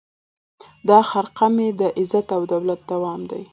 دا 0.89 0.99
خرقه 1.09 1.47
مي 1.55 1.67
د 1.79 1.81
عزت 1.99 2.27
او 2.37 2.41
دولت 2.53 2.81
دام 2.89 3.21
دی 3.29 3.43